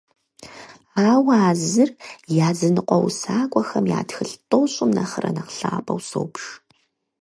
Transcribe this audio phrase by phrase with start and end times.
[1.09, 1.89] Ауэ а зыр
[2.49, 6.43] языныкъуэ усакӀуэхэм я тхылъ тӀощӀым нэхърэ нэхъ лъапӀэу собж.